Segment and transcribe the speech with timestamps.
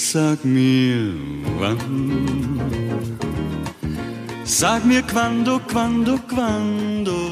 [0.00, 1.14] sag mir
[1.58, 2.58] wann.
[4.44, 7.30] Sag mir quando, quando, quando.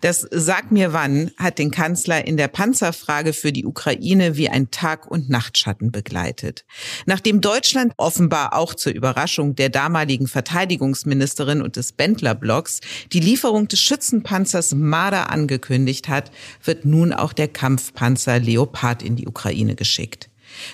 [0.00, 4.70] Das Sag mir wann hat den Kanzler in der Panzerfrage für die Ukraine wie ein
[4.70, 6.64] Tag- und Nachtschatten begleitet.
[7.06, 12.80] Nachdem Deutschland offenbar auch zur Überraschung der damaligen Verteidigungsministerin und des Bendler-Blocks
[13.12, 16.30] die Lieferung des Schützenpanzers Marder angekündigt hat,
[16.62, 20.28] wird nun auch der Kampfpanzer Leopard in die Ukraine geschickt.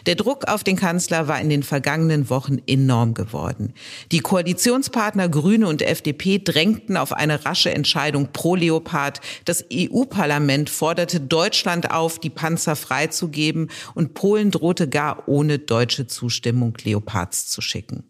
[0.06, 3.74] Der Druck auf den Kanzler war in den vergangenen Wochen enorm geworden.
[4.12, 9.20] Die Koalitionspartner Grüne und FDP drängten auf eine rasche Entscheidung pro Leopard.
[9.44, 16.76] Das EU-Parlament forderte Deutschland auf, die Panzer freizugeben und Polen drohte gar ohne deutsche Zustimmung
[16.82, 18.04] Leopards zu schicken.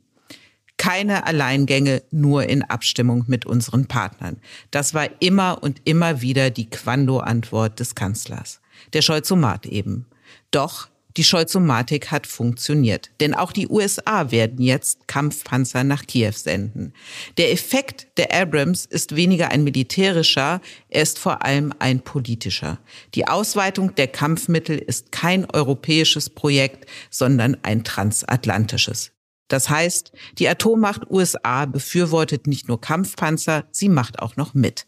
[0.80, 4.38] Keine Alleingänge, nur in Abstimmung mit unseren Partnern.
[4.70, 8.62] Das war immer und immer wieder die Quando-Antwort des Kanzlers.
[8.94, 10.06] Der Scholzomat eben.
[10.50, 16.92] Doch die Scholzomatik hat funktioniert, denn auch die USA werden jetzt Kampfpanzer nach Kiew senden.
[17.36, 22.78] Der Effekt der Abrams ist weniger ein militärischer, er ist vor allem ein politischer.
[23.14, 29.12] Die Ausweitung der Kampfmittel ist kein europäisches Projekt, sondern ein transatlantisches.
[29.50, 34.86] Das heißt, die Atommacht USA befürwortet nicht nur Kampfpanzer, sie macht auch noch mit.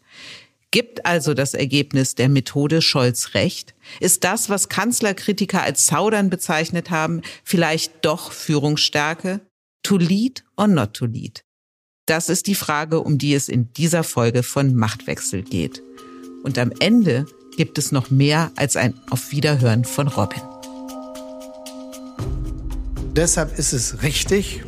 [0.73, 3.75] Gibt also das Ergebnis der Methode Scholz recht?
[3.99, 9.41] Ist das, was Kanzlerkritiker als Zaudern bezeichnet haben, vielleicht doch Führungsstärke?
[9.83, 11.43] To lead or not to lead?
[12.07, 15.83] Das ist die Frage, um die es in dieser Folge von Machtwechsel geht.
[16.43, 20.41] Und am Ende gibt es noch mehr als ein Auf Wiederhören von Robin.
[23.15, 24.63] Deshalb ist es richtig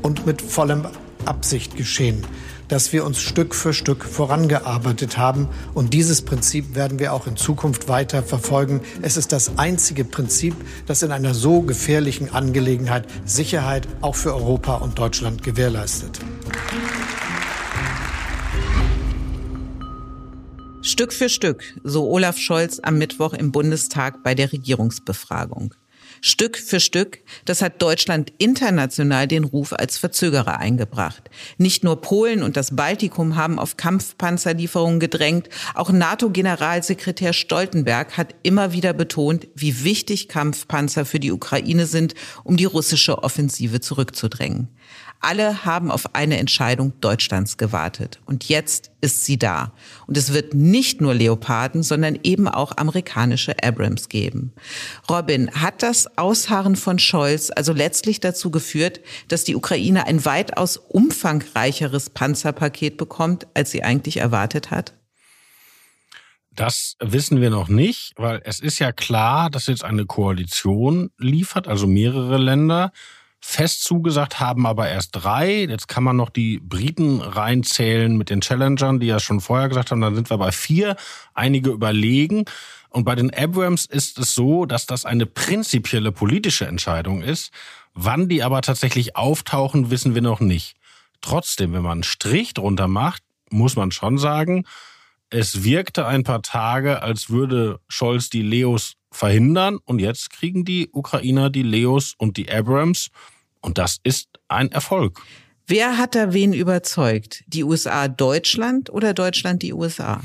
[0.00, 0.88] und mit vollem
[1.26, 2.24] Absicht geschehen,
[2.70, 5.48] dass wir uns Stück für Stück vorangearbeitet haben.
[5.74, 8.80] Und dieses Prinzip werden wir auch in Zukunft weiter verfolgen.
[9.02, 10.54] Es ist das einzige Prinzip,
[10.86, 16.20] das in einer so gefährlichen Angelegenheit Sicherheit auch für Europa und Deutschland gewährleistet.
[20.82, 25.74] Stück für Stück, so Olaf Scholz am Mittwoch im Bundestag bei der Regierungsbefragung.
[26.20, 31.30] Stück für Stück, das hat Deutschland international den Ruf als Verzögerer eingebracht.
[31.58, 38.72] Nicht nur Polen und das Baltikum haben auf Kampfpanzerlieferungen gedrängt, auch NATO-Generalsekretär Stoltenberg hat immer
[38.72, 42.14] wieder betont, wie wichtig Kampfpanzer für die Ukraine sind,
[42.44, 44.68] um die russische Offensive zurückzudrängen.
[45.20, 48.20] Alle haben auf eine Entscheidung Deutschlands gewartet.
[48.24, 49.72] Und jetzt ist sie da.
[50.06, 54.52] Und es wird nicht nur Leoparden, sondern eben auch amerikanische Abrams geben.
[55.10, 60.78] Robin, hat das Ausharren von Scholz also letztlich dazu geführt, dass die Ukraine ein weitaus
[60.78, 64.94] umfangreicheres Panzerpaket bekommt, als sie eigentlich erwartet hat?
[66.52, 71.68] Das wissen wir noch nicht, weil es ist ja klar, dass jetzt eine Koalition liefert,
[71.68, 72.92] also mehrere Länder.
[73.40, 75.64] Fest zugesagt haben aber erst drei.
[75.64, 79.90] Jetzt kann man noch die Briten reinzählen mit den Challengern, die ja schon vorher gesagt
[79.90, 80.96] haben, dann sind wir bei vier.
[81.34, 82.44] Einige überlegen.
[82.90, 87.52] Und bei den Abrams ist es so, dass das eine prinzipielle politische Entscheidung ist.
[87.94, 90.76] Wann die aber tatsächlich auftauchen, wissen wir noch nicht.
[91.20, 94.64] Trotzdem, wenn man einen Strich drunter macht, muss man schon sagen,
[95.30, 99.78] es wirkte ein paar Tage, als würde Scholz die Leos verhindern.
[99.84, 103.08] Und jetzt kriegen die Ukrainer die Leos und die Abrams.
[103.60, 105.20] Und das ist ein Erfolg.
[105.66, 107.44] Wer hat da wen überzeugt?
[107.46, 110.20] Die USA Deutschland oder Deutschland die USA?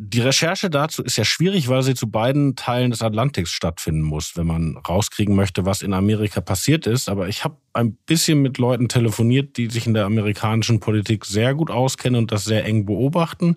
[0.00, 4.36] Die Recherche dazu ist ja schwierig, weil sie zu beiden Teilen des Atlantiks stattfinden muss,
[4.36, 7.08] wenn man rauskriegen möchte, was in Amerika passiert ist.
[7.08, 11.52] Aber ich habe ein bisschen mit Leuten telefoniert, die sich in der amerikanischen Politik sehr
[11.52, 13.56] gut auskennen und das sehr eng beobachten.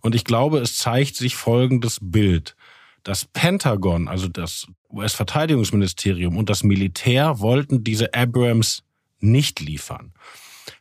[0.00, 2.56] Und ich glaube, es zeigt sich folgendes Bild.
[3.04, 8.82] Das Pentagon, also das US-Verteidigungsministerium und das Militär wollten diese Abrams
[9.20, 10.12] nicht liefern.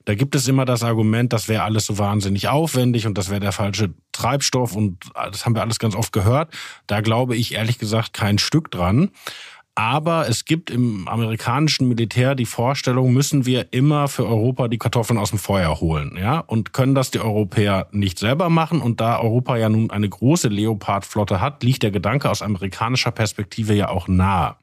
[0.06, 3.40] Da gibt es immer das Argument, das wäre alles so wahnsinnig aufwendig und das wäre
[3.40, 6.54] der falsche Treibstoff und das haben wir alles ganz oft gehört.
[6.88, 9.12] Da glaube ich ehrlich gesagt kein Stück dran.
[9.78, 15.20] Aber es gibt im amerikanischen Militär die Vorstellung, müssen wir immer für Europa die Kartoffeln
[15.20, 16.40] aus dem Feuer holen, ja?
[16.40, 18.82] Und können das die Europäer nicht selber machen?
[18.82, 23.76] Und da Europa ja nun eine große Leopardflotte hat, liegt der Gedanke aus amerikanischer Perspektive
[23.76, 24.56] ja auch nahe.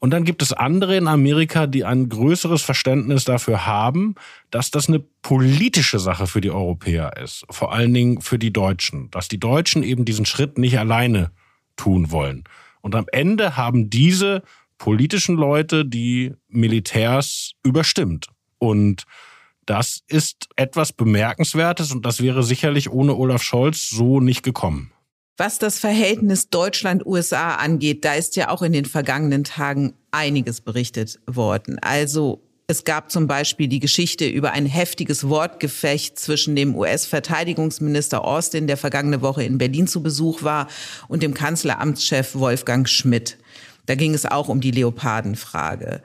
[0.00, 4.16] Und dann gibt es andere in Amerika, die ein größeres Verständnis dafür haben,
[4.50, 7.46] dass das eine politische Sache für die Europäer ist.
[7.48, 9.08] Vor allen Dingen für die Deutschen.
[9.12, 11.30] Dass die Deutschen eben diesen Schritt nicht alleine
[11.76, 12.42] tun wollen.
[12.84, 14.42] Und am Ende haben diese
[14.76, 18.26] politischen Leute die Militärs überstimmt.
[18.58, 19.04] Und
[19.64, 24.92] das ist etwas Bemerkenswertes und das wäre sicherlich ohne Olaf Scholz so nicht gekommen.
[25.38, 31.20] Was das Verhältnis Deutschland-USA angeht, da ist ja auch in den vergangenen Tagen einiges berichtet
[31.26, 31.78] worden.
[31.78, 38.66] Also es gab zum Beispiel die Geschichte über ein heftiges Wortgefecht zwischen dem US-Verteidigungsminister Austin,
[38.66, 40.68] der vergangene Woche in Berlin zu Besuch war,
[41.08, 43.36] und dem Kanzleramtschef Wolfgang Schmidt.
[43.86, 46.02] Da ging es auch um die Leopardenfrage.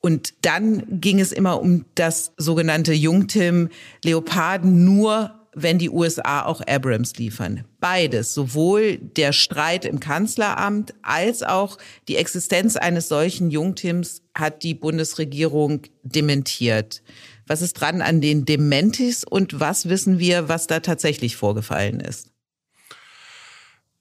[0.00, 3.70] Und dann ging es immer um das sogenannte Jungtim
[4.04, 7.64] Leoparden nur wenn die USA auch Abrams liefern.
[7.80, 11.78] Beides, sowohl der Streit im Kanzleramt als auch
[12.08, 17.02] die Existenz eines solchen Jungtims hat die Bundesregierung dementiert.
[17.46, 22.30] Was ist dran an den Dementis und was wissen wir, was da tatsächlich vorgefallen ist?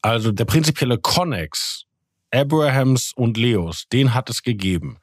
[0.02, 1.86] Also der prinzipielle Connex
[2.34, 4.98] Abrahams und Leos, den hat es gegeben.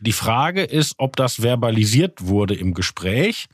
[0.00, 3.46] Die Frage ist, ob das verbalisiert wurde im Gespräch.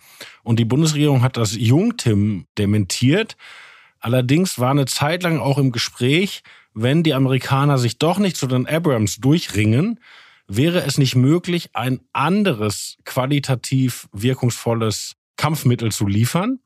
[0.43, 3.37] Und die Bundesregierung hat das Jungtim dementiert.
[4.01, 6.43] Allerdings war eine Zeit lang auch im Gespräch,
[6.75, 10.01] wenn die Amerikaner sich doch nicht zu den Abrams durchringen,
[10.49, 16.59] wäre es nicht möglich, ein anderes qualitativ wirkungsvolles Kampfmittel zu liefern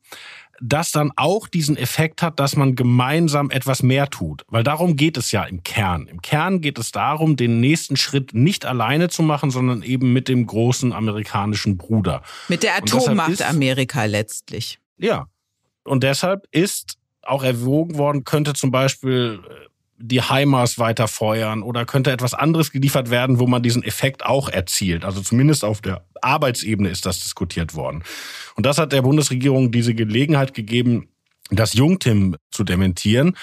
[0.61, 4.43] das dann auch diesen Effekt hat, dass man gemeinsam etwas mehr tut.
[4.47, 6.07] Weil darum geht es ja im Kern.
[6.07, 10.27] Im Kern geht es darum, den nächsten Schritt nicht alleine zu machen, sondern eben mit
[10.27, 12.23] dem großen amerikanischen Bruder.
[12.47, 14.79] Mit der Atommacht ist, Amerika letztlich.
[14.97, 15.27] Ja.
[15.83, 19.67] Und deshalb ist auch erwogen worden, könnte zum Beispiel äh,
[19.97, 24.49] die HIMARS weiter feuern oder könnte etwas anderes geliefert werden, wo man diesen Effekt auch
[24.49, 25.03] erzielt.
[25.03, 28.03] Also zumindest auf der Arbeitsebene ist das diskutiert worden.
[28.55, 31.09] Und das hat der Bundesregierung diese Gelegenheit gegeben,
[31.49, 33.35] das Jungtim zu dementieren.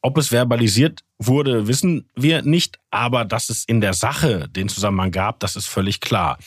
[0.00, 5.10] Ob es verbalisiert wurde, wissen wir nicht, aber dass es in der Sache den Zusammenhang
[5.10, 6.38] gab, das ist völlig klar.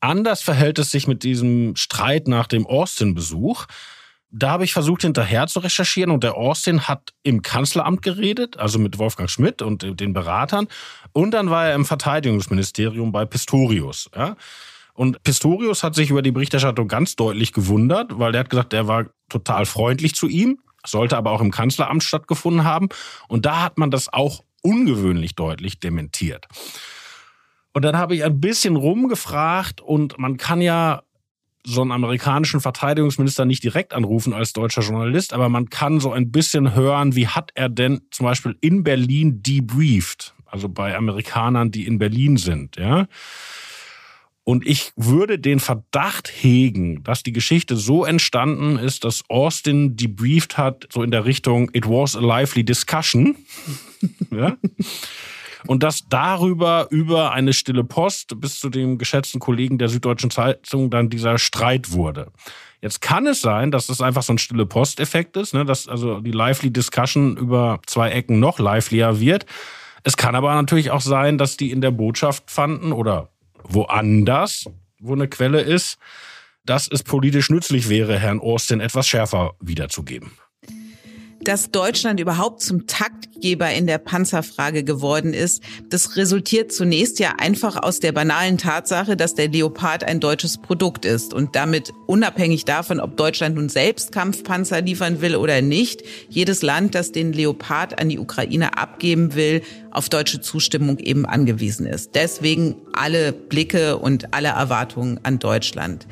[0.00, 3.66] Anders verhält es sich mit diesem Streit nach dem Austin-Besuch
[4.32, 8.78] da habe ich versucht, hinterher zu recherchieren und der Austin hat im Kanzleramt geredet, also
[8.78, 10.68] mit Wolfgang Schmidt und den Beratern.
[11.12, 14.08] Und dann war er im Verteidigungsministerium bei Pistorius.
[14.14, 14.36] Ja?
[14.94, 18.86] Und Pistorius hat sich über die Berichterstattung ganz deutlich gewundert, weil der hat gesagt, er
[18.86, 22.88] war total freundlich zu ihm, sollte aber auch im Kanzleramt stattgefunden haben.
[23.26, 26.46] Und da hat man das auch ungewöhnlich deutlich dementiert.
[27.72, 31.02] Und dann habe ich ein bisschen rumgefragt und man kann ja
[31.64, 36.30] so einen amerikanischen Verteidigungsminister nicht direkt anrufen als deutscher Journalist, aber man kann so ein
[36.30, 41.86] bisschen hören, wie hat er denn zum Beispiel in Berlin debrieft, also bei Amerikanern, die
[41.86, 43.06] in Berlin sind, ja.
[44.42, 50.58] Und ich würde den Verdacht hegen, dass die Geschichte so entstanden ist, dass Austin debrieft
[50.58, 53.36] hat, so in der Richtung, it was a lively discussion.
[54.30, 54.56] ja?
[55.66, 60.90] Und dass darüber über eine stille Post bis zu dem geschätzten Kollegen der Süddeutschen Zeitung
[60.90, 62.32] dann dieser Streit wurde.
[62.80, 66.20] Jetzt kann es sein, dass das einfach so ein stille Posteffekt ist, ne, dass also
[66.20, 69.44] die lively Discussion über zwei Ecken noch livelier wird.
[70.02, 73.28] Es kann aber natürlich auch sein, dass die in der Botschaft fanden oder
[73.64, 74.64] woanders,
[74.98, 75.98] wo eine Quelle ist,
[76.64, 80.32] dass es politisch nützlich wäre, Herrn Austin etwas schärfer wiederzugeben
[81.42, 87.82] dass Deutschland überhaupt zum Taktgeber in der Panzerfrage geworden ist, das resultiert zunächst ja einfach
[87.82, 93.00] aus der banalen Tatsache, dass der Leopard ein deutsches Produkt ist und damit unabhängig davon,
[93.00, 98.10] ob Deutschland nun selbst Kampfpanzer liefern will oder nicht, jedes Land, das den Leopard an
[98.10, 102.14] die Ukraine abgeben will, auf deutsche Zustimmung eben angewiesen ist.
[102.14, 106.06] Deswegen alle Blicke und alle Erwartungen an Deutschland.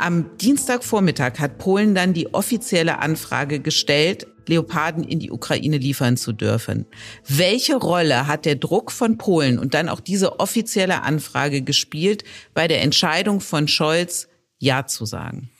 [0.00, 6.32] Am Dienstagvormittag hat Polen dann die offizielle Anfrage gestellt, Leoparden in die Ukraine liefern zu
[6.32, 6.86] dürfen.
[7.26, 12.24] Welche Rolle hat der Druck von Polen und dann auch diese offizielle Anfrage gespielt
[12.54, 14.28] bei der Entscheidung von Scholz,
[14.58, 15.50] Ja zu sagen?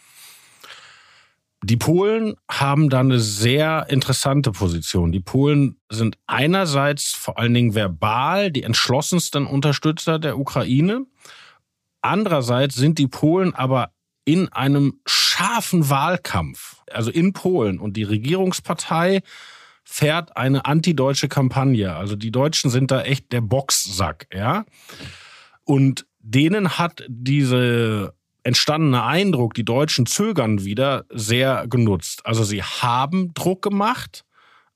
[1.62, 5.10] Die Polen haben da eine sehr interessante Position.
[5.10, 11.04] Die Polen sind einerseits vor allen Dingen verbal die entschlossensten Unterstützer der Ukraine.
[12.00, 13.90] Andererseits sind die Polen aber
[14.24, 17.78] in einem scharfen Wahlkampf, also in Polen.
[17.78, 19.22] Und die Regierungspartei
[19.84, 21.94] fährt eine antideutsche Kampagne.
[21.94, 24.64] Also die Deutschen sind da echt der Boxsack, ja.
[25.64, 32.24] Und denen hat diese entstandene Eindruck, die Deutschen zögern wieder, sehr genutzt.
[32.24, 34.24] Also sie haben Druck gemacht,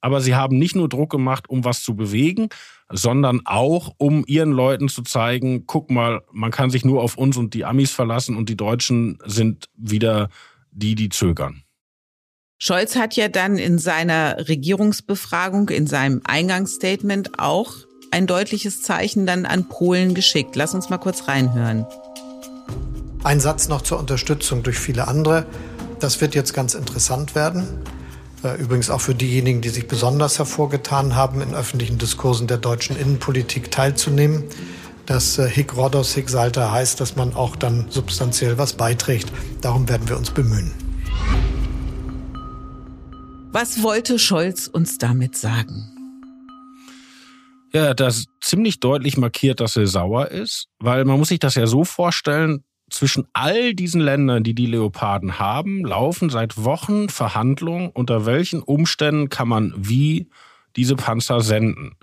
[0.01, 2.49] aber sie haben nicht nur Druck gemacht, um was zu bewegen,
[2.91, 7.37] sondern auch, um ihren Leuten zu zeigen, guck mal, man kann sich nur auf uns
[7.37, 10.29] und die Amis verlassen und die Deutschen sind wieder
[10.71, 11.63] die, die zögern.
[12.65, 17.75] Scholz hat ja dann in seiner Regierungsbefragung, in seinem Eingangsstatement auch
[18.13, 20.55] ein deutliches Zeichen dann an Polen geschickt.
[20.55, 21.85] Lass uns mal kurz reinhören.
[23.25, 25.45] Ein Satz noch zur Unterstützung durch viele andere.
[25.99, 27.67] Das wird jetzt ganz interessant werden.
[28.45, 32.95] Äh, übrigens auch für diejenigen, die sich besonders hervorgetan haben, in öffentlichen Diskursen der deutschen
[32.95, 34.45] Innenpolitik teilzunehmen.
[35.07, 39.33] Das äh, Hic Rhodos, Hic Salta heißt, dass man auch dann substanziell was beiträgt.
[39.63, 40.82] Darum werden wir uns bemühen.
[43.53, 45.91] Was wollte Scholz uns damit sagen?
[47.75, 51.67] Ja, das ziemlich deutlich markiert, dass er sauer ist, weil man muss sich das ja
[51.67, 58.25] so vorstellen, zwischen all diesen Ländern, die die Leoparden haben, laufen seit Wochen Verhandlungen, unter
[58.25, 60.31] welchen Umständen kann man wie
[60.77, 61.97] diese Panzer senden.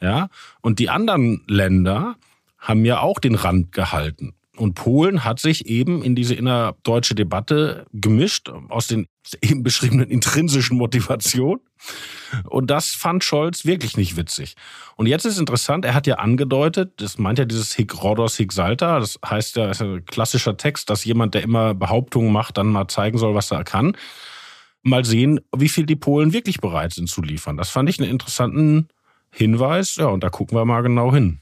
[0.00, 0.28] Ja?
[0.62, 2.16] Und die anderen Länder
[2.58, 4.34] haben ja auch den Rand gehalten.
[4.56, 9.06] Und Polen hat sich eben in diese innerdeutsche Debatte gemischt, aus den
[9.42, 11.60] eben beschriebenen intrinsischen Motivationen.
[12.44, 14.56] Und das fand Scholz wirklich nicht witzig.
[14.96, 18.52] Und jetzt ist interessant, er hat ja angedeutet, das meint ja dieses Hic Rhodos Hic
[18.52, 22.58] Salta, das heißt ja, das ist ein klassischer Text, dass jemand, der immer Behauptungen macht,
[22.58, 23.96] dann mal zeigen soll, was er kann.
[24.82, 27.56] Mal sehen, wie viel die Polen wirklich bereit sind zu liefern.
[27.56, 28.88] Das fand ich einen interessanten
[29.30, 29.96] Hinweis.
[29.96, 31.40] Ja, und da gucken wir mal genau hin.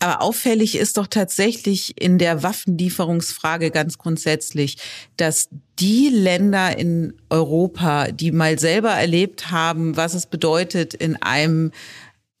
[0.00, 4.76] Aber auffällig ist doch tatsächlich in der Waffenlieferungsfrage ganz grundsätzlich,
[5.16, 5.48] dass
[5.80, 11.72] die Länder in Europa, die mal selber erlebt haben, was es bedeutet, in einem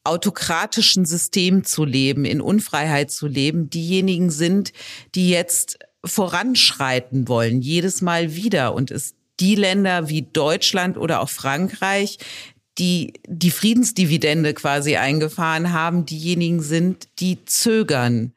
[0.04, 4.72] autokratischen System zu leben, in Unfreiheit zu leben, diejenigen sind,
[5.14, 8.72] die jetzt voranschreiten wollen, jedes Mal wieder.
[8.72, 12.18] Und es die Länder wie Deutschland oder auch Frankreich,
[12.78, 18.32] die die Friedensdividende quasi eingefahren haben, diejenigen sind, die zögern.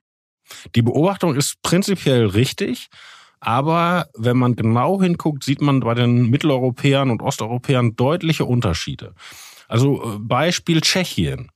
[0.75, 2.89] Die Beobachtung ist prinzipiell richtig.
[3.39, 9.13] Aber wenn man genau hinguckt, sieht man bei den Mitteleuropäern und Osteuropäern deutliche Unterschiede.
[9.67, 11.49] Also äh, Beispiel Tschechien.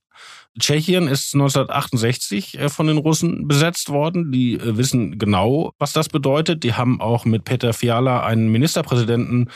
[0.57, 4.31] Tschechien ist 1968 äh, von den Russen besetzt worden.
[4.31, 6.63] Die äh, wissen genau, was das bedeutet.
[6.63, 9.51] Die haben auch mit Peter Fiala einen Ministerpräsidenten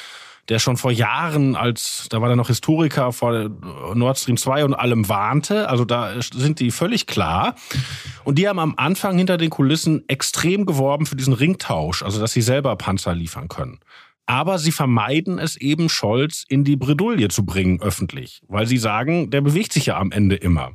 [0.49, 3.49] der schon vor Jahren als, da war er noch Historiker vor
[3.93, 5.69] Nord Stream 2 und allem warnte.
[5.69, 7.55] Also da sind die völlig klar.
[8.23, 12.33] Und die haben am Anfang hinter den Kulissen extrem geworben für diesen Ringtausch, also dass
[12.33, 13.79] sie selber Panzer liefern können.
[14.25, 19.29] Aber sie vermeiden es eben, Scholz in die Bredouille zu bringen öffentlich, weil sie sagen,
[19.31, 20.71] der bewegt sich ja am Ende immer.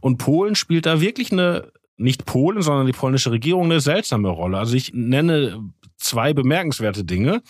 [0.00, 4.58] Und Polen spielt da wirklich eine, nicht Polen, sondern die polnische Regierung eine seltsame Rolle.
[4.58, 7.42] Also ich nenne zwei bemerkenswerte Dinge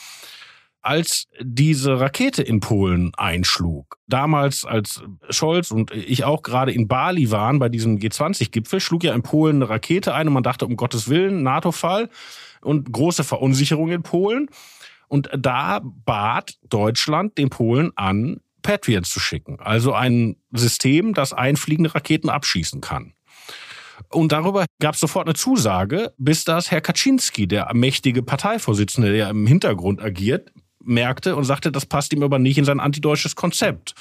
[0.82, 3.98] als diese Rakete in Polen einschlug.
[4.06, 9.14] Damals, als Scholz und ich auch gerade in Bali waren bei diesem G20-Gipfel, schlug ja
[9.14, 12.08] in Polen eine Rakete ein und man dachte, um Gottes Willen, NATO-Fall
[12.62, 14.48] und große Verunsicherung in Polen.
[15.08, 19.58] Und da bat Deutschland den Polen an, Patriots zu schicken.
[19.60, 23.14] Also ein System, das einfliegende Raketen abschießen kann.
[24.10, 29.30] Und darüber gab es sofort eine Zusage, bis das Herr Kaczynski, der mächtige Parteivorsitzende, der
[29.30, 30.52] im Hintergrund agiert,
[30.88, 33.94] merkte und sagte, das passt ihm aber nicht in sein antideutsches Konzept.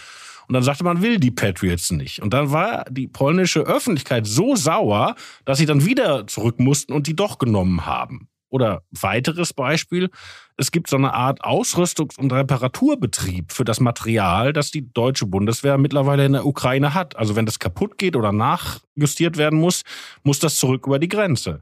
[0.48, 2.22] Und dann sagte man, will die Patriots nicht.
[2.22, 7.08] Und dann war die polnische Öffentlichkeit so sauer, dass sie dann wieder zurück mussten und
[7.08, 8.30] die doch genommen haben.
[8.50, 10.10] Oder weiteres Beispiel,
[10.56, 15.78] es gibt so eine Art Ausrüstungs- und Reparaturbetrieb für das Material, das die deutsche Bundeswehr
[15.78, 17.16] mittlerweile in der Ukraine hat.
[17.16, 19.84] Also wenn das kaputt geht oder nachjustiert werden muss,
[20.24, 21.60] muss das zurück über die Grenze.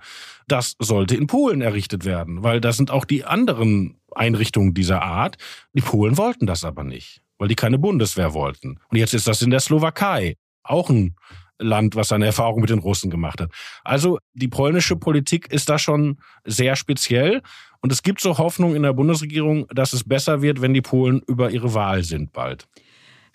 [0.47, 5.37] Das sollte in Polen errichtet werden, weil da sind auch die anderen Einrichtungen dieser Art.
[5.73, 8.79] Die Polen wollten das aber nicht, weil die keine Bundeswehr wollten.
[8.89, 10.37] Und jetzt ist das in der Slowakei.
[10.63, 11.15] Auch ein
[11.59, 13.51] Land, was seine Erfahrung mit den Russen gemacht hat.
[13.83, 17.41] Also die polnische Politik ist da schon sehr speziell.
[17.81, 21.21] Und es gibt so Hoffnung in der Bundesregierung, dass es besser wird, wenn die Polen
[21.27, 22.67] über ihre Wahl sind bald.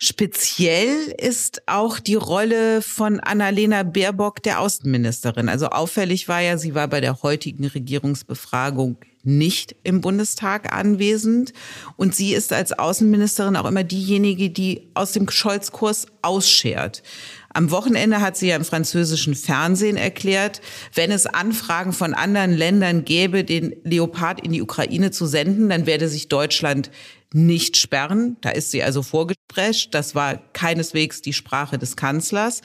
[0.03, 5.47] Speziell ist auch die Rolle von Annalena Baerbock, der Außenministerin.
[5.47, 11.53] Also auffällig war ja, sie war bei der heutigen Regierungsbefragung nicht im Bundestag anwesend.
[11.97, 17.03] Und sie ist als Außenministerin auch immer diejenige, die aus dem Scholz-Kurs ausschert.
[17.53, 20.61] Am Wochenende hat sie ja im französischen Fernsehen erklärt,
[20.93, 25.85] wenn es Anfragen von anderen Ländern gäbe, den Leopard in die Ukraine zu senden, dann
[25.85, 26.91] werde sich Deutschland
[27.33, 28.37] nicht sperren.
[28.41, 29.93] Da ist sie also vorgesprescht.
[29.93, 32.61] Das war keineswegs die Sprache des Kanzlers.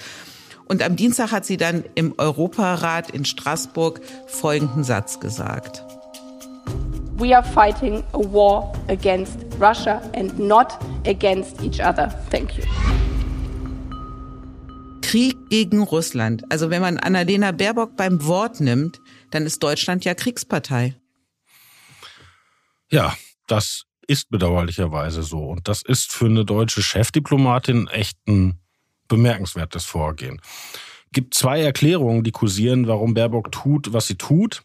[0.68, 5.84] Und am Dienstag hat sie dann im Europarat in Straßburg folgenden Satz gesagt.
[7.18, 12.12] We are fighting a war against Russia and not against each other.
[12.30, 12.64] Thank you.
[15.06, 16.42] Krieg gegen Russland.
[16.50, 20.96] Also wenn man Annalena Baerbock beim Wort nimmt, dann ist Deutschland ja Kriegspartei.
[22.90, 25.44] Ja, das ist bedauerlicherweise so.
[25.44, 28.58] Und das ist für eine deutsche Chefdiplomatin echt ein
[29.06, 30.40] bemerkenswertes Vorgehen.
[31.12, 34.64] Gibt zwei Erklärungen, die kursieren, warum Baerbock tut, was sie tut.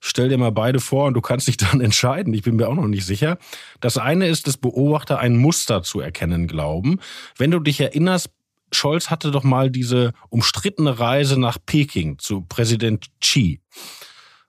[0.00, 2.32] Stell dir mal beide vor und du kannst dich dann entscheiden.
[2.32, 3.36] Ich bin mir auch noch nicht sicher.
[3.80, 6.98] Das eine ist, dass Beobachter ein Muster zu erkennen glauben.
[7.36, 8.30] Wenn du dich erinnerst,
[8.76, 13.60] Scholz hatte doch mal diese umstrittene Reise nach Peking zu Präsident Xi.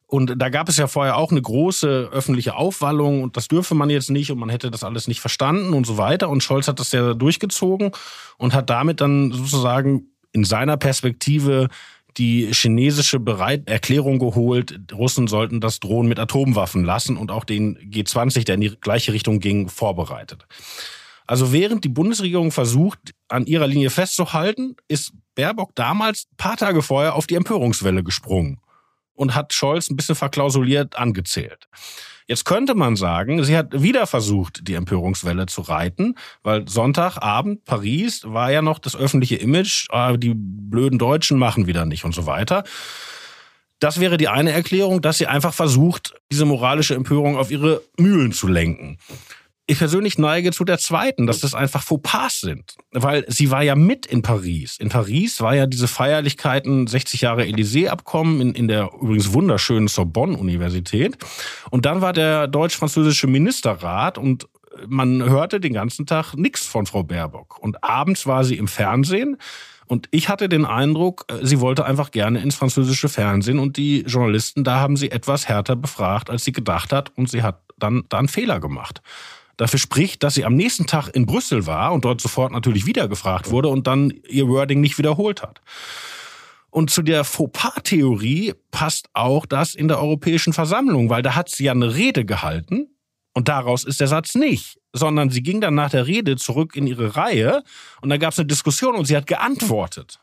[0.10, 3.89] Und da gab es ja vorher auch eine große öffentliche Aufwallung und das dürfe man
[3.89, 6.29] jetzt nicht und man hätte das alles nicht verstanden und so weiter.
[6.29, 7.91] Und Scholz hat das ja durchgezogen
[8.38, 11.67] und hat damit dann sozusagen in seiner Perspektive
[12.17, 17.77] die chinesische Bereit Erklärung geholt, Russen sollten das Drohnen mit Atomwaffen lassen und auch den
[17.77, 20.48] G20, der in die gleiche Richtung ging, vorbereitet.
[21.27, 27.15] Also während die Bundesregierung versucht, an ihrer Linie festzuhalten, ist Baerbock damals paar Tage vorher
[27.15, 28.60] auf die Empörungswelle gesprungen
[29.13, 31.67] und hat Scholz ein bisschen verklausuliert angezählt.
[32.27, 38.24] Jetzt könnte man sagen, sie hat wieder versucht, die Empörungswelle zu reiten, weil Sonntagabend Paris
[38.25, 42.25] war ja noch das öffentliche Image, ah, die blöden Deutschen machen wieder nicht und so
[42.25, 42.63] weiter.
[43.79, 48.34] Das wäre die eine Erklärung, dass sie einfach versucht, diese moralische Empörung auf ihre Mühlen
[48.34, 48.98] zu lenken.
[49.69, 52.75] Ich persönlich neige zu der zweiten, dass das einfach Fauxpas sind.
[52.93, 54.77] Weil sie war ja mit in Paris.
[54.79, 61.17] In Paris war ja diese Feierlichkeiten 60 Jahre Élysée-Abkommen in, in der übrigens wunderschönen Sorbonne-Universität.
[61.69, 64.47] Und dann war der deutsch-französische Ministerrat und
[64.88, 67.59] man hörte den ganzen Tag nichts von Frau Baerbock.
[67.59, 69.36] Und abends war sie im Fernsehen.
[69.86, 74.63] Und ich hatte den Eindruck, sie wollte einfach gerne ins französische Fernsehen und die Journalisten,
[74.63, 78.19] da haben sie etwas härter befragt, als sie gedacht hat und sie hat dann da
[78.19, 79.01] einen Fehler gemacht
[79.57, 83.07] dafür spricht, dass sie am nächsten Tag in Brüssel war und dort sofort natürlich wieder
[83.07, 85.61] gefragt wurde und dann ihr Wording nicht wiederholt hat.
[86.69, 91.65] Und zu der Fauxpas-Theorie passt auch das in der Europäischen Versammlung, weil da hat sie
[91.65, 92.89] ja eine Rede gehalten
[93.34, 96.86] und daraus ist der Satz nicht, sondern sie ging dann nach der Rede zurück in
[96.86, 97.63] ihre Reihe
[98.01, 100.19] und da gab es eine Diskussion und sie hat geantwortet.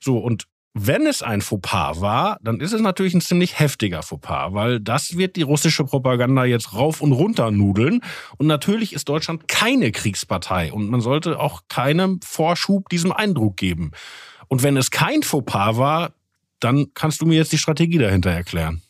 [0.00, 4.52] So, und wenn es ein Fauxpas war, dann ist es natürlich ein ziemlich heftiger Fauxpas,
[4.52, 8.00] weil das wird die russische Propaganda jetzt rauf und runter nudeln.
[8.38, 13.90] Und natürlich ist Deutschland keine Kriegspartei und man sollte auch keinem Vorschub diesem Eindruck geben.
[14.48, 16.12] Und wenn es kein Fauxpas war,
[16.60, 18.82] dann kannst du mir jetzt die Strategie dahinter erklären.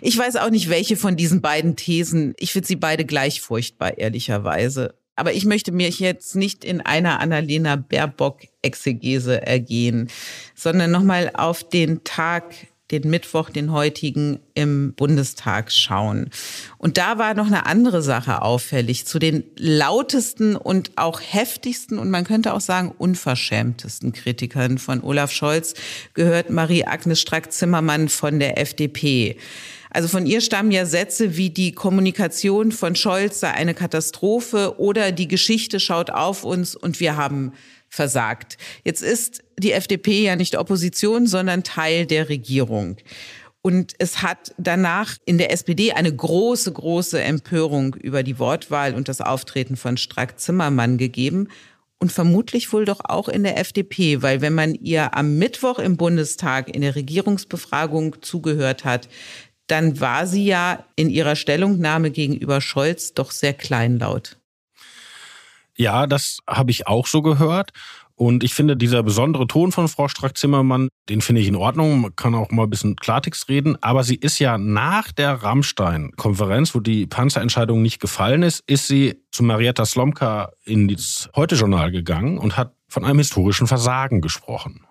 [0.00, 2.34] Ich weiß auch nicht, welche von diesen beiden Thesen.
[2.38, 4.94] Ich finde sie beide gleich furchtbar, ehrlicherweise.
[5.16, 10.08] Aber ich möchte mich jetzt nicht in einer Annalena Baerbock-Exegese ergehen,
[10.54, 12.54] sondern nochmal auf den Tag,
[12.90, 16.30] den Mittwoch, den heutigen im Bundestag schauen.
[16.78, 19.06] Und da war noch eine andere Sache auffällig.
[19.06, 25.30] Zu den lautesten und auch heftigsten und man könnte auch sagen unverschämtesten Kritikern von Olaf
[25.30, 25.74] Scholz
[26.14, 29.38] gehört Marie-Agnes Strack-Zimmermann von der FDP.
[29.94, 35.12] Also von ihr stammen ja Sätze wie die Kommunikation von Scholz sei eine Katastrophe oder
[35.12, 37.52] die Geschichte schaut auf uns und wir haben
[37.88, 38.58] versagt.
[38.82, 42.96] Jetzt ist die FDP ja nicht Opposition, sondern Teil der Regierung.
[43.62, 49.08] Und es hat danach in der SPD eine große, große Empörung über die Wortwahl und
[49.08, 51.46] das Auftreten von Strack-Zimmermann gegeben.
[52.00, 55.96] Und vermutlich wohl doch auch in der FDP, weil wenn man ihr am Mittwoch im
[55.96, 59.08] Bundestag in der Regierungsbefragung zugehört hat,
[59.66, 64.36] dann war sie ja in ihrer Stellungnahme gegenüber Scholz doch sehr kleinlaut.
[65.76, 67.72] Ja, das habe ich auch so gehört.
[68.16, 72.00] Und ich finde, dieser besondere Ton von Frau Strack-Zimmermann, den finde ich in Ordnung.
[72.00, 73.76] Man kann auch mal ein bisschen Klartext reden.
[73.80, 79.20] Aber sie ist ja nach der Rammstein-Konferenz, wo die Panzerentscheidung nicht gefallen ist, ist sie
[79.32, 84.86] zu Marietta Slomka in das Heute-Journal gegangen und hat von einem historischen Versagen gesprochen.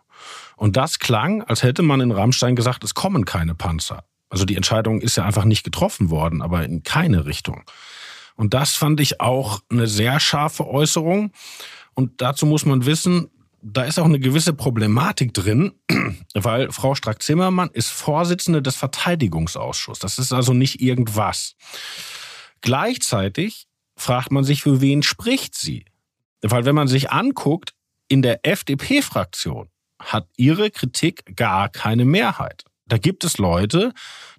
[0.57, 4.03] Und das klang, als hätte man in Rammstein gesagt, es kommen keine Panzer.
[4.33, 7.61] Also die Entscheidung ist ja einfach nicht getroffen worden, aber in keine Richtung.
[8.35, 11.31] Und das fand ich auch eine sehr scharfe Äußerung.
[11.93, 13.29] Und dazu muss man wissen,
[13.61, 15.73] da ist auch eine gewisse Problematik drin,
[16.33, 19.99] weil Frau Strack-Zimmermann ist Vorsitzende des Verteidigungsausschusses.
[19.99, 21.55] Das ist also nicht irgendwas.
[22.61, 25.85] Gleichzeitig fragt man sich, für wen spricht sie?
[26.41, 27.75] Weil wenn man sich anguckt,
[28.07, 29.69] in der FDP-Fraktion
[29.99, 32.65] hat ihre Kritik gar keine Mehrheit.
[32.93, 33.91] Da gibt es Leute,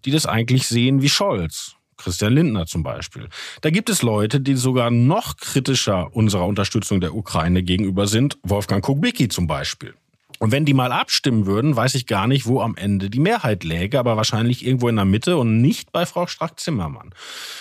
[0.05, 1.75] die das eigentlich sehen wie Scholz.
[1.97, 3.29] Christian Lindner zum Beispiel.
[3.63, 8.39] Da gibt es Leute, die sogar noch kritischer unserer Unterstützung der Ukraine gegenüber sind.
[8.45, 9.95] Wolfgang Kubicki zum Beispiel.
[10.39, 13.65] Und wenn die mal abstimmen würden, weiß ich gar nicht, wo am Ende die Mehrheit
[13.65, 17.13] läge, aber wahrscheinlich irgendwo in der Mitte und nicht bei Frau Strack-Zimmermann.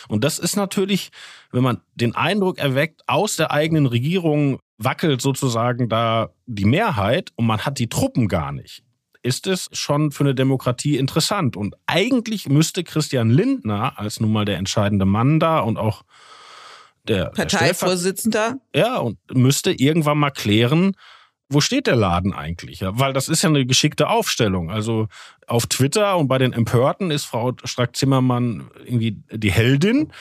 [0.09, 1.09] Und das ist natürlich,
[1.51, 7.47] wenn man den Eindruck erweckt, aus der eigenen Regierung wackelt sozusagen da die Mehrheit und
[7.47, 8.83] man hat die Truppen gar nicht
[9.23, 11.57] ist es schon für eine Demokratie interessant.
[11.57, 16.03] Und eigentlich müsste Christian Lindner als nun mal der entscheidende Mann da und auch
[17.07, 18.57] der Parteivorsitzender.
[18.73, 20.95] Der ja, und müsste irgendwann mal klären,
[21.49, 22.81] wo steht der Laden eigentlich?
[22.81, 24.71] Ja, weil das ist ja eine geschickte Aufstellung.
[24.71, 25.07] Also
[25.47, 30.11] auf Twitter und bei den Empörten ist Frau Strack-Zimmermann irgendwie die Heldin.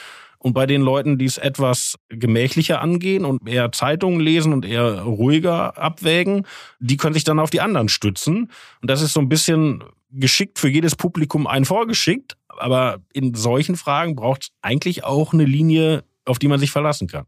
[0.43, 5.03] Und bei den Leuten, die es etwas gemächlicher angehen und eher Zeitungen lesen und eher
[5.03, 6.47] ruhiger abwägen,
[6.81, 8.51] die können sich dann auf die anderen stützen.
[8.81, 12.37] Und das ist so ein bisschen geschickt für jedes Publikum ein vorgeschickt.
[12.49, 17.07] Aber in solchen Fragen braucht es eigentlich auch eine Linie, auf die man sich verlassen
[17.07, 17.27] kann.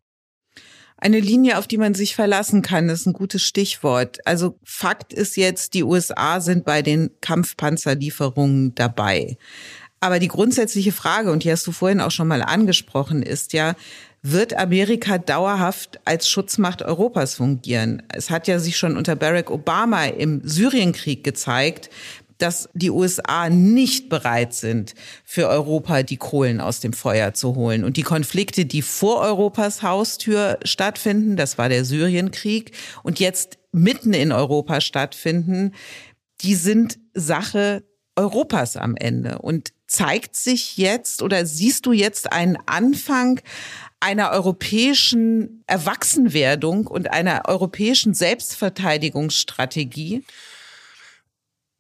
[0.97, 4.27] Eine Linie, auf die man sich verlassen kann, ist ein gutes Stichwort.
[4.27, 9.37] Also Fakt ist jetzt, die USA sind bei den Kampfpanzerlieferungen dabei.
[10.05, 13.75] Aber die grundsätzliche Frage, und die hast du vorhin auch schon mal angesprochen, ist ja,
[14.21, 18.03] wird Amerika dauerhaft als Schutzmacht Europas fungieren?
[18.13, 21.89] Es hat ja sich schon unter Barack Obama im Syrienkrieg gezeigt,
[22.37, 27.83] dass die USA nicht bereit sind, für Europa die Kohlen aus dem Feuer zu holen.
[27.83, 32.73] Und die Konflikte, die vor Europas Haustür stattfinden, das war der Syrienkrieg,
[33.05, 35.73] und jetzt mitten in Europa stattfinden,
[36.43, 37.85] die sind Sache
[38.17, 39.39] Europas am Ende.
[39.39, 43.41] Und zeigt sich jetzt oder siehst du jetzt einen Anfang
[44.01, 50.25] einer europäischen Erwachsenwerdung und einer europäischen Selbstverteidigungsstrategie?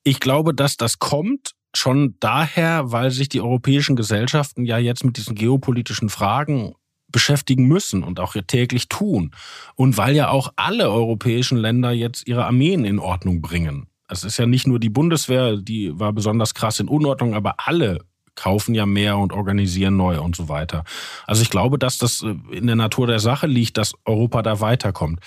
[0.05, 5.17] Ich glaube, dass das kommt schon daher, weil sich die europäischen Gesellschaften ja jetzt mit
[5.17, 6.77] diesen geopolitischen Fragen
[7.09, 9.33] beschäftigen müssen und auch täglich tun.
[9.75, 13.89] Und weil ja auch alle europäischen Länder jetzt ihre Armeen in Ordnung bringen.
[14.09, 18.01] Es ist ja nicht nur die Bundeswehr, die war besonders krass in Unordnung, aber alle
[18.35, 20.85] kaufen ja mehr und organisieren neu und so weiter.
[21.27, 24.61] Also ich glaube, dass das äh, in der Natur der Sache liegt, dass Europa da
[24.61, 25.21] weiterkommt.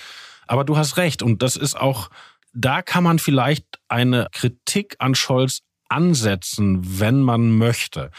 [0.46, 2.10] Aber du hast recht und das ist auch,
[2.52, 8.10] da kann man vielleicht eine Kritik an Scholz ansetzen, wenn man möchte.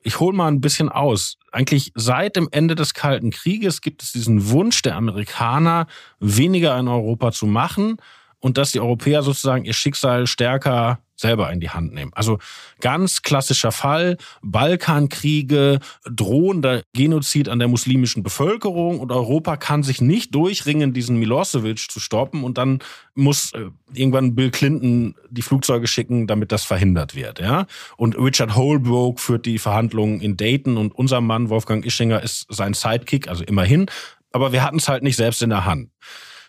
[0.00, 1.36] Ich hole mal ein bisschen aus.
[1.50, 5.86] Eigentlich seit dem Ende des Kalten Krieges gibt es diesen Wunsch der Amerikaner,
[6.18, 7.96] weniger in Europa zu machen
[8.44, 12.10] und dass die Europäer sozusagen ihr Schicksal stärker selber in die Hand nehmen.
[12.14, 12.40] Also
[12.78, 20.34] ganz klassischer Fall, Balkankriege, drohender Genozid an der muslimischen Bevölkerung und Europa kann sich nicht
[20.34, 22.80] durchringen, diesen Milosevic zu stoppen und dann
[23.14, 27.38] muss äh, irgendwann Bill Clinton die Flugzeuge schicken, damit das verhindert wird.
[27.38, 27.64] Ja?
[27.96, 32.74] Und Richard Holbrooke führt die Verhandlungen in Dayton und unser Mann Wolfgang Ischinger ist sein
[32.74, 33.86] Sidekick, also immerhin.
[34.32, 35.88] Aber wir hatten es halt nicht selbst in der Hand.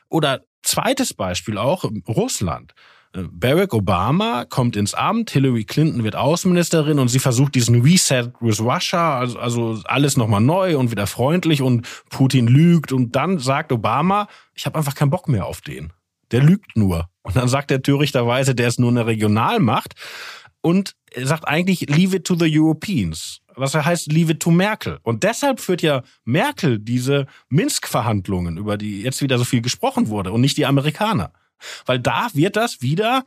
[0.10, 2.74] Oder Zweites Beispiel auch Russland.
[3.14, 8.32] Äh, Barack Obama kommt ins Amt, Hillary Clinton wird Außenministerin und sie versucht diesen Reset
[8.42, 13.38] with Russia, also, also alles nochmal neu und wieder freundlich und Putin lügt und dann
[13.38, 15.94] sagt Obama, ich habe einfach keinen Bock mehr auf den.
[16.32, 17.10] Der lügt nur.
[17.22, 19.94] Und dann sagt er törichterweise, der ist nur eine Regionalmacht
[20.62, 25.00] und sagt eigentlich, leave it to the Europeans was heißt Leave it to Merkel.
[25.04, 30.32] Und deshalb führt ja Merkel diese Minsk-Verhandlungen, über die jetzt wieder so viel gesprochen wurde,
[30.32, 31.32] und nicht die Amerikaner.
[31.86, 33.24] Weil da wird das wieder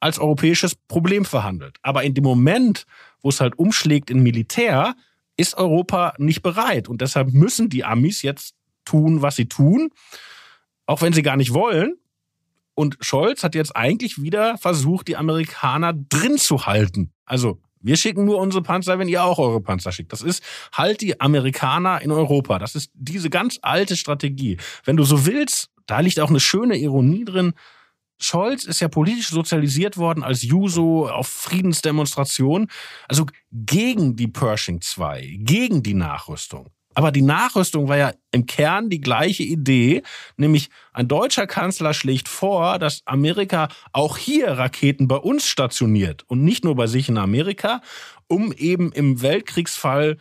[0.00, 1.76] als europäisches Problem verhandelt.
[1.82, 2.86] Aber in dem Moment,
[3.22, 4.94] wo es halt umschlägt in Militär,
[5.36, 6.88] ist Europa nicht bereit.
[6.88, 8.54] Und deshalb müssen die Amis jetzt
[8.84, 9.90] tun, was sie tun,
[10.86, 11.96] auch wenn sie gar nicht wollen.
[12.74, 17.12] Und Scholz hat jetzt eigentlich wieder versucht, die Amerikaner drin zu halten.
[17.24, 20.12] Also wir schicken nur unsere Panzer, wenn ihr auch eure Panzer schickt.
[20.12, 22.58] Das ist halt die Amerikaner in Europa.
[22.58, 24.58] Das ist diese ganz alte Strategie.
[24.84, 27.54] Wenn du so willst, da liegt auch eine schöne Ironie drin.
[28.20, 32.70] Scholz ist ja politisch sozialisiert worden als Juso auf Friedensdemonstrationen,
[33.08, 36.70] also gegen die Pershing 2, gegen die Nachrüstung.
[36.94, 40.02] Aber die Nachrüstung war ja im Kern die gleiche Idee,
[40.36, 46.42] nämlich ein deutscher Kanzler schlägt vor, dass Amerika auch hier Raketen bei uns stationiert und
[46.42, 47.80] nicht nur bei sich in Amerika,
[48.26, 50.16] um eben im Weltkriegsfall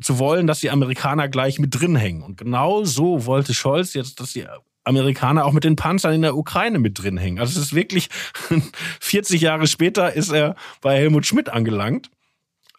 [0.00, 2.22] zu wollen, dass die Amerikaner gleich mit drin hängen.
[2.22, 4.46] Und genau so wollte Scholz jetzt, dass die
[4.84, 7.38] Amerikaner auch mit den Panzern in der Ukraine mit drin hängen.
[7.38, 8.08] Also es ist wirklich
[9.00, 12.10] 40 Jahre später ist er bei Helmut Schmidt angelangt.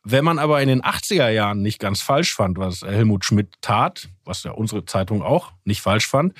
[0.03, 4.09] Wenn man aber in den 80er Jahren nicht ganz falsch fand, was Helmut Schmidt tat,
[4.25, 6.33] was ja unsere Zeitung auch nicht falsch fand,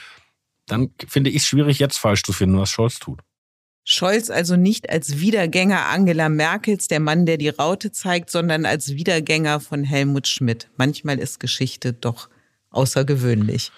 [0.68, 3.22] dann finde ich es schwierig, jetzt falsch zu finden, was Scholz tut.
[3.86, 8.94] Scholz also nicht als Wiedergänger Angela Merkels, der Mann, der die Raute zeigt, sondern als
[8.94, 10.70] Wiedergänger von Helmut Schmidt.
[10.78, 12.30] Manchmal ist Geschichte doch
[12.70, 13.72] außergewöhnlich.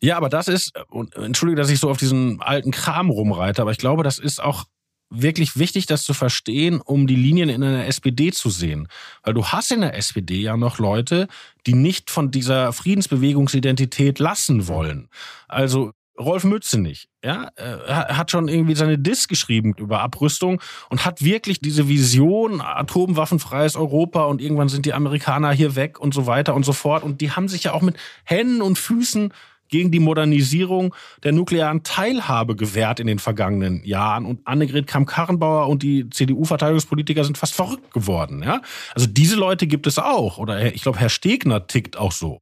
[0.00, 3.70] Ja, aber das ist, und entschuldige, dass ich so auf diesen alten Kram rumreite, aber
[3.70, 4.64] ich glaube, das ist auch
[5.10, 8.88] wirklich wichtig, das zu verstehen, um die Linien in der SPD zu sehen.
[9.22, 11.28] Weil du hast in der SPD ja noch Leute,
[11.66, 15.08] die nicht von dieser Friedensbewegungsidentität lassen wollen.
[15.48, 21.24] Also Rolf Mützenich, ja, er hat schon irgendwie seine Diss geschrieben über Abrüstung und hat
[21.24, 26.54] wirklich diese Vision atomwaffenfreies Europa und irgendwann sind die Amerikaner hier weg und so weiter
[26.54, 29.32] und so fort und die haben sich ja auch mit Händen und Füßen
[29.74, 34.24] gegen die Modernisierung der nuklearen Teilhabe gewährt in den vergangenen Jahren.
[34.24, 38.44] Und Annegret Kramp-Karrenbauer und die CDU-Verteidigungspolitiker sind fast verrückt geworden.
[38.44, 38.62] Ja?
[38.94, 40.38] Also diese Leute gibt es auch.
[40.38, 42.40] Oder ich glaube, Herr Stegner tickt auch so.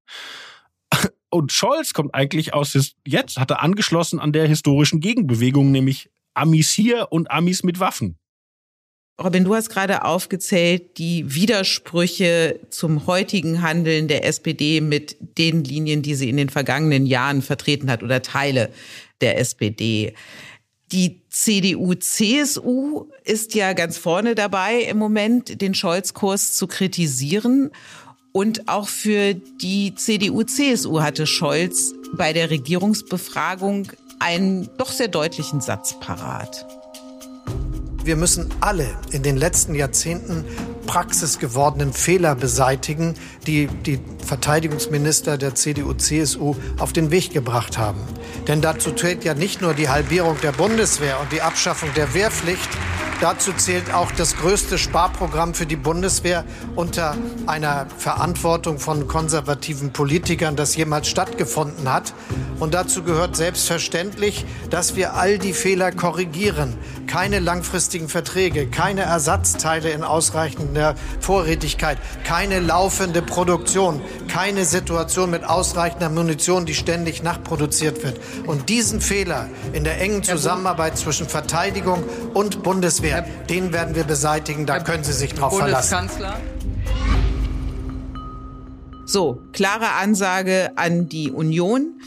[1.31, 6.71] Und Scholz kommt eigentlich aus, jetzt hat er angeschlossen an der historischen Gegenbewegung, nämlich Amis
[6.71, 8.19] hier und Amis mit Waffen.
[9.21, 16.03] Robin, du hast gerade aufgezählt, die Widersprüche zum heutigen Handeln der SPD mit den Linien,
[16.03, 18.71] die sie in den vergangenen Jahren vertreten hat oder Teile
[19.21, 20.15] der SPD.
[20.93, 27.71] Die CDU-CSU ist ja ganz vorne dabei im Moment, den Scholz-Kurs zu kritisieren.
[28.33, 35.99] Und auch für die CDU-CSU hatte Scholz bei der Regierungsbefragung einen doch sehr deutlichen Satz
[36.01, 36.82] parat.
[38.05, 40.45] Wir müssen alle in den letzten Jahrzehnten
[40.87, 43.15] praxisgewordenen Fehler beseitigen,
[43.47, 48.01] die die Verteidigungsminister der CDU-CSU auf den Weg gebracht haben.
[48.49, 52.69] Denn dazu zählt ja nicht nur die Halbierung der Bundeswehr und die Abschaffung der Wehrpflicht,
[53.23, 60.57] Dazu zählt auch das größte Sparprogramm für die Bundeswehr unter einer Verantwortung von konservativen Politikern,
[60.57, 62.15] das jemals stattgefunden hat.
[62.59, 66.77] Und dazu gehört selbstverständlich, dass wir all die Fehler korrigieren.
[67.07, 74.01] Keine langfristigen Verträge, keine Ersatzteile in ausreichender Vorrätigkeit, keine laufende Produktion,
[74.33, 78.19] keine Situation mit ausreichender Munition, die ständig nachproduziert wird.
[78.47, 82.03] Und diesen Fehler in der engen Zusammenarbeit zwischen Verteidigung
[82.35, 86.09] und Bundeswehr Herr, den werden wir beseitigen, da können Sie sich drauf verlassen.
[89.05, 92.01] So, klare Ansage an die Union.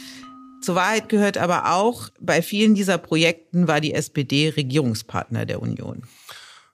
[0.60, 6.02] Zur Wahrheit gehört aber auch, bei vielen dieser Projekten war die SPD Regierungspartner der Union.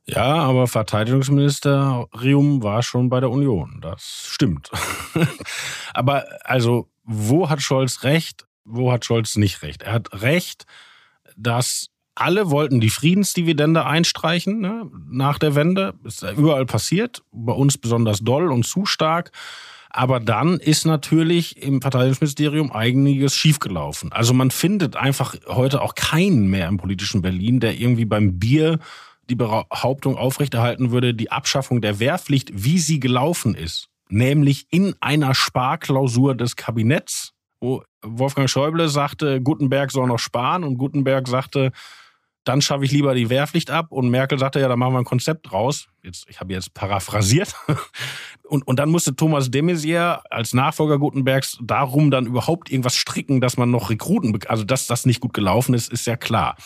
[0.06, 3.78] Ja, aber Verteidigungsministerium war schon bei der Union.
[3.80, 4.70] Das stimmt.
[5.94, 8.46] aber also, wo hat Scholz recht?
[8.64, 9.82] Wo hat Scholz nicht recht?
[9.82, 10.66] Er hat recht,
[11.36, 15.94] dass alle wollten die Friedensdividende einstreichen ne, nach der Wende.
[16.04, 19.30] Ist überall passiert, bei uns besonders doll und zu stark.
[19.94, 24.10] Aber dann ist natürlich im Verteidigungsministerium einiges schiefgelaufen.
[24.10, 28.78] Also man findet einfach heute auch keinen mehr im politischen Berlin, der irgendwie beim Bier
[29.32, 35.34] die Behauptung aufrechterhalten würde, die Abschaffung der Wehrpflicht, wie sie gelaufen ist, nämlich in einer
[35.34, 41.72] Sparklausur des Kabinetts, wo Wolfgang Schäuble sagte, Gutenberg soll noch sparen und Gutenberg sagte,
[42.44, 43.86] dann schaffe ich lieber die Wehrpflicht ab.
[43.90, 45.86] Und Merkel sagte, ja, da machen wir ein Konzept raus.
[46.02, 47.54] Jetzt, ich habe jetzt paraphrasiert.
[48.48, 53.40] Und, und dann musste Thomas de Maizière als Nachfolger Gutenbergs darum dann überhaupt irgendwas stricken,
[53.40, 56.56] dass man noch Rekruten, also dass das nicht gut gelaufen ist, ist ja klar.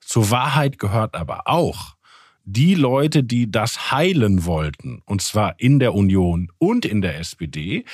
[0.00, 1.94] Zur Wahrheit gehört aber auch,
[2.44, 7.84] die Leute, die das heilen wollten, und zwar in der Union und in der SPD,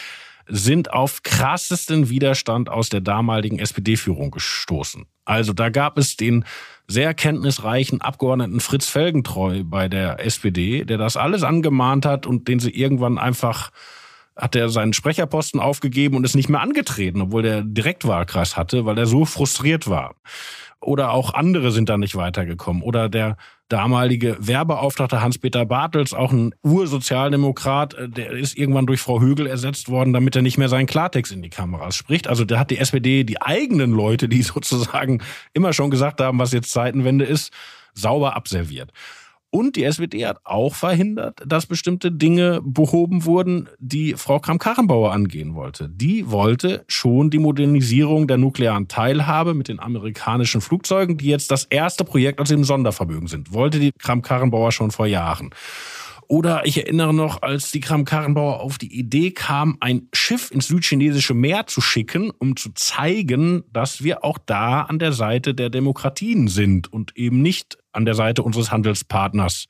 [0.46, 5.04] sind auf krassesten Widerstand aus der damaligen SPD-Führung gestoßen.
[5.24, 6.44] Also da gab es den
[6.86, 12.60] sehr kenntnisreichen Abgeordneten Fritz Felgentreu bei der SPD, der das alles angemahnt hat und den
[12.60, 13.70] sie irgendwann einfach
[14.38, 18.96] hat er seinen Sprecherposten aufgegeben und ist nicht mehr angetreten, obwohl der Direktwahlkreis hatte, weil
[18.96, 20.14] er so frustriert war.
[20.80, 22.82] Oder auch andere sind da nicht weitergekommen.
[22.82, 23.36] Oder der
[23.68, 29.88] damalige Werbeauftragte Hans-Peter Bartels, auch ein Ursozialdemokrat, äh, der ist irgendwann durch Frau Högel ersetzt
[29.88, 32.28] worden, damit er nicht mehr seinen Klartext in die Kameras spricht.
[32.28, 36.52] Also da hat die SPD die eigenen Leute, die sozusagen immer schon gesagt haben, was
[36.52, 37.52] jetzt Zeitenwende ist,
[37.94, 38.92] sauber abserviert.
[39.50, 45.54] Und die SPD hat auch verhindert, dass bestimmte Dinge behoben wurden, die Frau Kramp-Karrenbauer angehen
[45.54, 45.88] wollte.
[45.88, 51.64] Die wollte schon die Modernisierung der nuklearen Teilhabe mit den amerikanischen Flugzeugen, die jetzt das
[51.64, 53.52] erste Projekt aus dem Sondervermögen sind.
[53.54, 55.50] Wollte die Kramp-Karrenbauer schon vor Jahren.
[56.30, 61.32] Oder ich erinnere noch, als die Kram-Karrenbauer auf die Idee kam, ein Schiff ins südchinesische
[61.32, 66.48] Meer zu schicken, um zu zeigen, dass wir auch da an der Seite der Demokratien
[66.48, 69.66] sind und eben nicht an der Seite unseres Handelspartners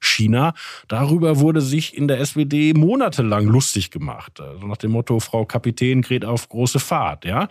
[0.00, 0.54] China.
[0.86, 4.40] Darüber wurde sich in der SPD monatelang lustig gemacht.
[4.40, 7.48] Also nach dem Motto, Frau Kapitän gerät auf große Fahrt, ja.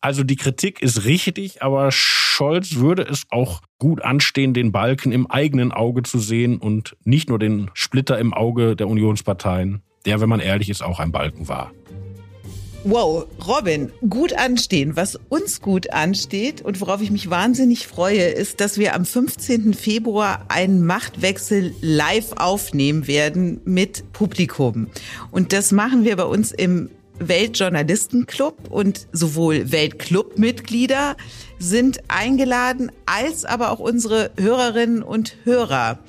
[0.00, 5.30] Also die Kritik ist richtig, aber Scholz würde es auch gut anstehen, den Balken im
[5.30, 10.28] eigenen Auge zu sehen und nicht nur den Splitter im Auge der Unionsparteien, der, wenn
[10.28, 11.70] man ehrlich ist, auch ein Balken war.
[12.84, 14.96] Wow, Robin, gut anstehen.
[14.96, 19.72] Was uns gut ansteht und worauf ich mich wahnsinnig freue, ist, dass wir am 15.
[19.72, 24.88] Februar einen Machtwechsel live aufnehmen werden mit Publikum.
[25.30, 26.90] Und das machen wir bei uns im
[27.20, 31.16] Weltjournalistenclub und sowohl Weltclub-Mitglieder
[31.60, 36.00] sind eingeladen, als aber auch unsere Hörerinnen und Hörer.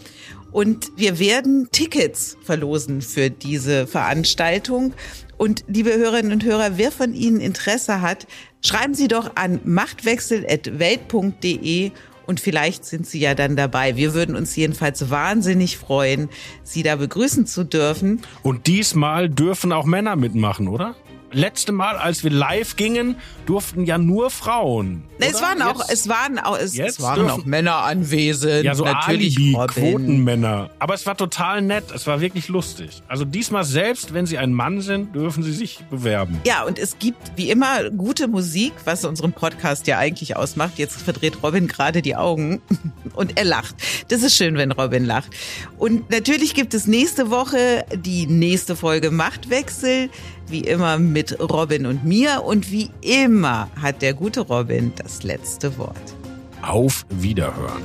[0.52, 4.94] Und wir werden Tickets verlosen für diese Veranstaltung.
[5.38, 8.28] Und liebe Hörerinnen und Hörer, wer von Ihnen Interesse hat,
[8.62, 11.92] schreiben Sie doch an machtwechsel.welt.de
[12.26, 13.98] und vielleicht sind Sie ja dann dabei.
[13.98, 16.30] Wir würden uns jedenfalls wahnsinnig freuen,
[16.64, 18.22] Sie da begrüßen zu dürfen.
[18.44, 20.96] Und diesmal dürfen auch Männer mitmachen, oder?
[21.34, 23.16] Letzte Mal, als wir live gingen,
[23.46, 25.04] durften ja nur Frauen.
[25.18, 25.28] Oder?
[25.28, 28.64] Es waren auch, es waren auch, es, es waren auch Männer anwesend.
[28.64, 30.70] Ja, so Natürlich Quotenmänner.
[30.80, 31.86] Aber es war total nett.
[31.94, 33.02] Es war wirklich lustig.
[33.08, 36.40] Also diesmal selbst, wenn Sie ein Mann sind, dürfen Sie sich bewerben.
[36.46, 40.74] Ja, und es gibt wie immer gute Musik, was unseren Podcast ja eigentlich ausmacht.
[40.78, 42.62] Jetzt verdreht Robin gerade die Augen
[43.14, 43.76] und er lacht.
[44.10, 45.30] Das ist schön, wenn Robin lacht.
[45.78, 50.10] Und natürlich gibt es nächste Woche die nächste Folge Machtwechsel
[50.54, 52.44] wie immer mit Robin und mir.
[52.46, 56.16] Und wie immer hat der gute Robin das letzte Wort.
[56.62, 57.82] Auf Wiederhören.